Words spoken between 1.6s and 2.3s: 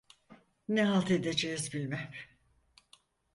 bilmem…